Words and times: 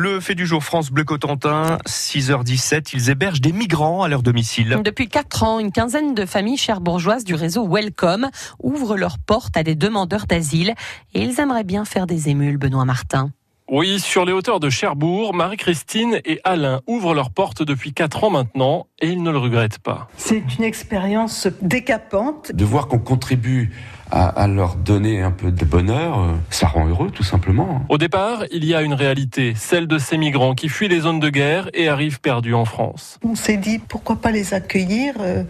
Le 0.00 0.20
fait 0.20 0.36
du 0.36 0.46
jour 0.46 0.62
France 0.62 0.92
Bleu 0.92 1.02
Cotentin, 1.02 1.78
6h17, 1.84 2.90
ils 2.94 3.10
hébergent 3.10 3.40
des 3.40 3.50
migrants 3.50 4.04
à 4.04 4.08
leur 4.08 4.22
domicile. 4.22 4.78
Depuis 4.84 5.08
4 5.08 5.42
ans, 5.42 5.58
une 5.58 5.72
quinzaine 5.72 6.14
de 6.14 6.24
familles 6.24 6.56
cherbourgeoises 6.56 7.24
du 7.24 7.34
réseau 7.34 7.66
Welcome 7.66 8.28
ouvrent 8.62 8.96
leurs 8.96 9.18
portes 9.18 9.56
à 9.56 9.64
des 9.64 9.74
demandeurs 9.74 10.26
d'asile 10.28 10.74
et 11.14 11.22
ils 11.24 11.40
aimeraient 11.40 11.64
bien 11.64 11.84
faire 11.84 12.06
des 12.06 12.28
émules, 12.28 12.58
Benoît 12.58 12.84
Martin. 12.84 13.32
Oui, 13.70 14.00
sur 14.00 14.24
les 14.24 14.32
hauteurs 14.32 14.60
de 14.60 14.70
Cherbourg, 14.70 15.34
Marie-Christine 15.34 16.20
et 16.24 16.40
Alain 16.42 16.80
ouvrent 16.86 17.12
leurs 17.12 17.30
portes 17.30 17.62
depuis 17.62 17.92
4 17.92 18.24
ans 18.24 18.30
maintenant 18.30 18.86
et 18.98 19.08
ils 19.08 19.22
ne 19.22 19.30
le 19.30 19.36
regrettent 19.36 19.78
pas. 19.78 20.08
C'est 20.16 20.42
une 20.58 20.64
expérience 20.64 21.48
décapante. 21.60 22.50
De 22.52 22.64
voir 22.64 22.88
qu'on 22.88 22.98
contribue 22.98 23.70
à, 24.10 24.46
leur 24.48 24.76
donner 24.76 25.20
un 25.20 25.30
peu 25.30 25.50
de 25.50 25.64
bonheur, 25.66 26.34
ça 26.48 26.66
rend 26.66 26.88
heureux 26.88 27.10
tout 27.10 27.22
simplement. 27.22 27.84
Au 27.90 27.98
départ, 27.98 28.44
il 28.50 28.64
y 28.64 28.74
a 28.74 28.80
une 28.80 28.94
réalité, 28.94 29.52
celle 29.54 29.86
de 29.86 29.98
ces 29.98 30.16
migrants 30.16 30.54
qui 30.54 30.70
fuient 30.70 30.88
les 30.88 31.00
zones 31.00 31.20
de 31.20 31.28
guerre 31.28 31.68
et 31.74 31.88
arrivent 31.88 32.20
perdus 32.20 32.54
en 32.54 32.64
France. 32.64 33.18
On 33.22 33.34
s'est 33.34 33.58
dit 33.58 33.78
pourquoi 33.78 34.16
pas 34.16 34.30
les 34.30 34.54
accueillir 34.54 35.14
euh, 35.20 35.44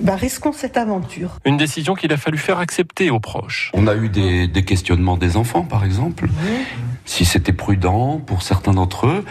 bah, 0.00 0.16
risquons 0.16 0.52
cette 0.52 0.76
aventure. 0.76 1.36
Une 1.44 1.56
décision 1.56 1.94
qu'il 1.94 2.12
a 2.12 2.16
fallu 2.16 2.38
faire 2.38 2.58
accepter 2.58 3.10
aux 3.10 3.20
proches. 3.20 3.70
On 3.74 3.86
a 3.86 3.94
eu 3.94 4.08
des, 4.08 4.64
questionnements 4.64 5.16
des 5.16 5.36
enfants, 5.36 5.62
par 5.62 5.84
exemple. 5.84 6.28
Si 7.04 7.24
c'était 7.24 7.52
prudent 7.52 8.20
pour 8.24 8.42
certains 8.42 8.72
d'entre 8.72 9.06
eux, 9.06 9.24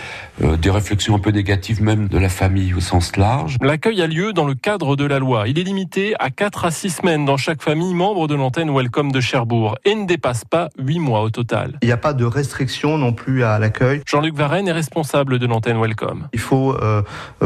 euh, 0.44 0.58
des 0.58 0.70
réflexions 0.70 1.16
un 1.16 1.20
peu 1.20 1.32
négatives 1.32 1.82
même 1.82 2.08
de 2.08 2.18
la 2.18 2.28
famille 2.28 2.74
au 2.74 2.82
sens 2.82 3.16
large. 3.16 3.58
L'accueil 3.62 4.02
a 4.02 4.08
lieu 4.08 4.34
dans 4.34 4.46
le 4.46 4.56
cadre 4.56 4.96
de 4.96 5.06
la 5.06 5.20
loi. 5.20 5.48
Il 5.48 5.58
est 5.60 5.64
limité 5.64 6.14
à 6.20 6.30
4 6.30 6.66
à 6.66 6.72
6 6.72 6.90
semaines 6.90 7.26
dans 7.26 7.38
chaque 7.38 7.62
famille 7.62 7.94
membre 7.94 8.28
de 8.28 8.36
l'antenne 8.36 8.70
Welcome 8.76 9.12
de 9.12 9.22
Cherbourg 9.22 9.78
et 9.86 9.96
ne 9.96 10.06
dépasse 10.06 10.44
pas 10.46 10.70
8 10.78 11.00
mois 11.00 11.22
au 11.22 11.30
total. 11.30 11.78
Il 11.82 11.86
n'y 11.86 11.92
a 11.92 11.98
pas 11.98 12.14
de 12.14 12.26
restriction 12.26 12.98
non 12.98 13.14
plus 13.14 13.44
à 13.44 13.60
l'accueil. 13.60 14.02
Jean-Luc 14.06 14.36
Varenne 14.36 14.68
est 14.68 14.74
responsable 14.74 15.40
de 15.40 15.46
l'antenne 15.46 15.80
Welcome. 15.80 16.28
Il 16.34 16.40
faut 16.40 16.76
euh, 16.76 17.02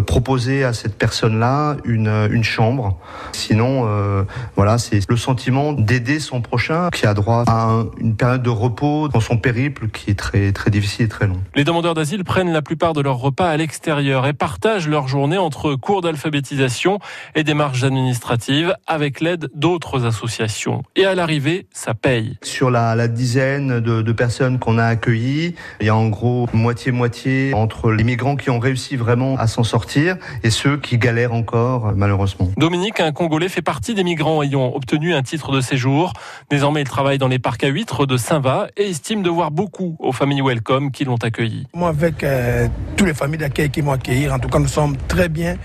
proposer 0.07 0.63
à 0.63 0.73
cette 0.73 0.97
personne-là 0.97 1.77
une, 1.85 2.29
une 2.31 2.43
chambre 2.43 2.97
Sinon, 3.31 3.85
euh, 3.87 4.23
voilà, 4.55 4.77
c'est 4.77 5.01
le 5.09 5.17
sentiment 5.17 5.73
d'aider 5.73 6.19
son 6.19 6.41
prochain 6.41 6.89
qui 6.91 7.05
a 7.05 7.13
droit 7.13 7.43
à 7.47 7.83
une 7.99 8.15
période 8.15 8.43
de 8.43 8.49
repos 8.49 9.07
dans 9.07 9.19
son 9.19 9.37
périple 9.37 9.89
qui 9.89 10.11
est 10.11 10.19
très 10.19 10.51
très 10.51 10.71
difficile 10.71 11.05
et 11.05 11.09
très 11.09 11.27
long. 11.27 11.41
Les 11.55 11.63
demandeurs 11.63 11.93
d'asile 11.93 12.23
prennent 12.23 12.51
la 12.51 12.61
plupart 12.61 12.93
de 12.93 13.01
leurs 13.01 13.17
repas 13.17 13.49
à 13.49 13.57
l'extérieur 13.57 14.25
et 14.27 14.33
partagent 14.33 14.87
leur 14.87 15.07
journée 15.07 15.37
entre 15.37 15.75
cours 15.75 16.01
d'alphabétisation 16.01 16.99
et 17.35 17.43
démarches 17.43 17.83
administratives 17.83 18.75
avec 18.87 19.19
l'aide 19.19 19.49
d'autres 19.55 20.05
associations. 20.05 20.83
Et 20.95 21.05
à 21.05 21.15
l'arrivée, 21.15 21.67
ça 21.73 21.93
paye. 21.93 22.37
Sur 22.43 22.71
la, 22.71 22.95
la 22.95 23.07
dizaine 23.07 23.79
de, 23.79 24.01
de 24.01 24.11
personnes 24.11 24.59
qu'on 24.59 24.77
a 24.77 24.85
accueillies, 24.85 25.55
il 25.79 25.87
y 25.87 25.89
a 25.89 25.95
en 25.95 26.09
gros 26.09 26.47
moitié-moitié 26.53 27.53
entre 27.53 27.91
les 27.91 28.03
migrants 28.03 28.35
qui 28.35 28.49
ont 28.49 28.59
réussi 28.59 28.95
vraiment 28.95 29.35
à 29.37 29.47
s'en 29.47 29.63
sortir 29.63 30.17
et 30.43 30.49
ceux 30.49 30.77
qui 30.77 30.97
galèrent 30.97 31.33
encore 31.33 31.93
malheureusement. 31.95 32.49
Dominique, 32.57 32.99
un 33.03 33.11
Congolais, 33.11 33.49
fait 33.49 33.61
partie 33.61 33.93
des 33.93 34.03
migrants 34.03 34.41
ayant 34.41 34.73
obtenu 34.73 35.13
un 35.13 35.21
titre 35.21 35.51
de 35.51 35.61
séjour. 35.61 36.13
Désormais, 36.49 36.81
il 36.81 36.87
travaille 36.87 37.17
dans 37.17 37.27
les 37.27 37.39
parcs 37.39 37.63
à 37.63 37.67
huîtres 37.67 38.05
de 38.05 38.17
Saint-Va 38.17 38.67
et 38.77 38.89
estime 38.89 39.23
de 39.23 39.29
voir 39.29 39.51
beaucoup 39.51 39.95
aux 39.99 40.11
familles 40.11 40.41
Welcome 40.41 40.91
qui 40.91 41.05
l'ont 41.05 41.17
accueilli. 41.17 41.67
Moi, 41.73 41.89
avec 41.89 42.23
euh, 42.23 42.67
toutes 42.95 43.07
les 43.07 43.13
familles 43.13 43.39
d'accueil 43.39 43.69
qui 43.69 43.81
m'ont 43.81 43.91
accueilli, 43.91 44.29
en 44.29 44.39
tout 44.39 44.49
cas, 44.49 44.59
nous 44.59 44.67
sommes 44.67 44.97
très 45.07 45.29
bien. 45.29 45.57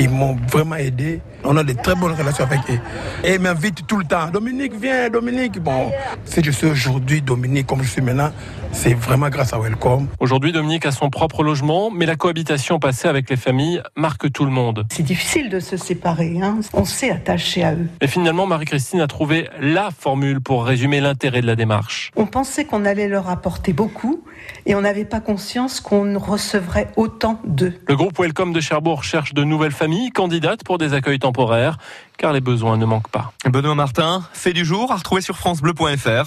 Ils 0.00 0.08
m'ont 0.08 0.34
vraiment 0.50 0.76
aidé. 0.76 1.20
On 1.44 1.58
a 1.58 1.62
de 1.62 1.74
très 1.74 1.94
bonnes 1.94 2.14
relations 2.14 2.44
avec 2.44 2.60
eux. 2.70 2.80
Et 3.22 3.34
ils 3.34 3.38
m'invitent 3.40 3.86
tout 3.86 3.98
le 3.98 4.04
temps. 4.06 4.30
Dominique, 4.30 4.72
viens, 4.80 5.10
Dominique. 5.10 5.58
Bon, 5.58 5.90
si 6.24 6.42
je 6.42 6.50
suis 6.50 6.68
aujourd'hui 6.68 7.20
Dominique 7.20 7.66
comme 7.66 7.82
je 7.82 7.90
suis 7.90 8.00
maintenant, 8.00 8.30
c'est 8.72 8.94
vraiment 8.94 9.28
grâce 9.28 9.52
à 9.52 9.58
Welcome. 9.58 10.06
Aujourd'hui, 10.18 10.52
Dominique 10.52 10.86
a 10.86 10.90
son 10.90 11.10
propre 11.10 11.42
logement, 11.42 11.90
mais 11.90 12.06
la 12.06 12.16
cohabitation 12.16 12.78
passée 12.78 13.08
avec 13.08 13.28
les 13.28 13.36
familles 13.36 13.82
marque 13.94 14.32
tout 14.32 14.46
le 14.46 14.50
monde. 14.50 14.86
C'est 14.90 15.02
difficile 15.02 15.50
de 15.50 15.60
se 15.60 15.76
séparer. 15.76 16.38
Hein. 16.40 16.60
On 16.72 16.86
s'est 16.86 17.10
attaché 17.10 17.62
à 17.62 17.74
eux. 17.74 17.88
Et 18.00 18.06
finalement, 18.06 18.46
Marie-Christine 18.46 19.00
a 19.00 19.06
trouvé 19.06 19.50
la 19.60 19.90
formule 19.90 20.40
pour 20.40 20.64
résumer 20.64 21.00
l'intérêt 21.02 21.42
de 21.42 21.46
la 21.46 21.56
démarche. 21.56 22.10
On 22.16 22.26
pensait 22.26 22.64
qu'on 22.64 22.86
allait 22.86 23.08
leur 23.08 23.28
apporter 23.28 23.74
beaucoup 23.74 24.24
et 24.64 24.74
on 24.74 24.80
n'avait 24.80 25.04
pas 25.04 25.20
conscience 25.20 25.80
qu'on 25.80 26.18
recevrait 26.18 26.88
autant 26.96 27.40
d'eux. 27.44 27.74
Le 27.86 27.96
groupe 27.96 28.18
Welcome 28.18 28.52
de 28.52 28.60
Cherbourg 28.60 29.04
cherche 29.04 29.34
de 29.34 29.44
nouvelles 29.44 29.72
familles 29.90 30.12
candidates 30.12 30.62
pour 30.62 30.78
des 30.78 30.94
accueils 30.94 31.18
temporaires, 31.18 31.76
car 32.16 32.32
les 32.32 32.40
besoins 32.40 32.76
ne 32.76 32.84
manquent 32.84 33.10
pas. 33.10 33.32
Benoît 33.44 33.74
Martin, 33.74 34.22
fait 34.32 34.52
du 34.52 34.64
jour 34.64 34.92
à 34.92 34.96
retrouver 34.96 35.20
sur 35.20 35.36
francebleu.fr. 35.36 36.26